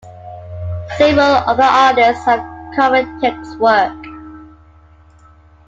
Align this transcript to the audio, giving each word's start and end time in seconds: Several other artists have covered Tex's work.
Several 0.97 1.43
other 1.47 1.61
artists 1.61 2.25
have 2.25 2.39
covered 2.75 3.05
Tex's 3.21 3.55
work. 3.57 3.93